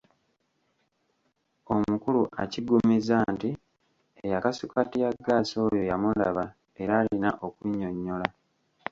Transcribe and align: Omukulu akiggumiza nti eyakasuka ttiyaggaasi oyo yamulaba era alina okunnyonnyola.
Omukulu 1.75 2.21
akiggumiza 2.41 3.17
nti 3.33 3.49
eyakasuka 4.25 4.79
ttiyaggaasi 4.85 5.53
oyo 5.65 5.81
yamulaba 5.89 6.45
era 6.81 6.93
alina 7.01 7.29
okunnyonnyola. 7.45 8.27